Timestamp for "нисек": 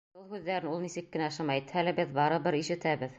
0.85-1.11